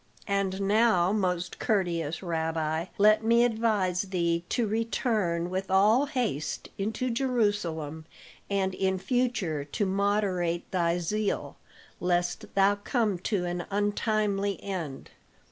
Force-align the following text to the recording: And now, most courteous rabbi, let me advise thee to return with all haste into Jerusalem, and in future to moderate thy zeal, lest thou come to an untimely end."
And 0.25 0.61
now, 0.61 1.11
most 1.13 1.59
courteous 1.59 2.23
rabbi, 2.23 2.87
let 2.97 3.23
me 3.23 3.43
advise 3.45 4.01
thee 4.01 4.43
to 4.49 4.65
return 4.65 5.51
with 5.51 5.69
all 5.69 6.07
haste 6.07 6.69
into 6.75 7.11
Jerusalem, 7.11 8.05
and 8.49 8.73
in 8.73 8.97
future 8.97 9.63
to 9.63 9.85
moderate 9.85 10.71
thy 10.71 10.97
zeal, 10.97 11.55
lest 11.99 12.45
thou 12.55 12.77
come 12.77 13.19
to 13.19 13.45
an 13.45 13.67
untimely 13.69 14.59
end." 14.63 15.11